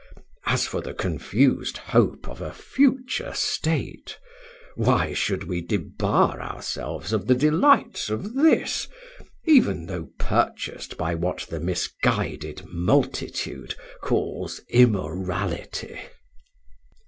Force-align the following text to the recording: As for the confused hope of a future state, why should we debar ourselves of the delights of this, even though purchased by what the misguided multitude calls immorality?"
As 0.47 0.65
for 0.65 0.81
the 0.81 0.95
confused 0.95 1.77
hope 1.77 2.27
of 2.27 2.41
a 2.41 2.51
future 2.51 3.33
state, 3.35 4.17
why 4.73 5.13
should 5.13 5.43
we 5.43 5.61
debar 5.61 6.41
ourselves 6.41 7.13
of 7.13 7.27
the 7.27 7.35
delights 7.35 8.09
of 8.09 8.33
this, 8.33 8.87
even 9.45 9.85
though 9.85 10.09
purchased 10.17 10.97
by 10.97 11.13
what 11.13 11.41
the 11.51 11.59
misguided 11.59 12.65
multitude 12.65 13.75
calls 14.01 14.59
immorality?" 14.69 15.99